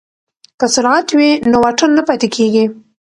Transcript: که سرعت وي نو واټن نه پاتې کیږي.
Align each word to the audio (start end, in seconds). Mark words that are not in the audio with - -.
که 0.59 0.65
سرعت 0.75 1.07
وي 1.17 1.29
نو 1.51 1.57
واټن 1.63 1.89
نه 1.97 2.03
پاتې 2.07 2.27
کیږي. 2.35 2.65